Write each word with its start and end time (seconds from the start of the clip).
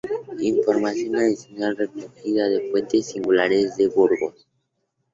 Información 0.51 1.15
adicional 1.15 1.77
recogida 1.77 2.49
de: 2.49 2.71
Puentes 2.71 3.05
Singulares 3.11 3.77
de 3.77 3.87
Burgos 3.87 4.47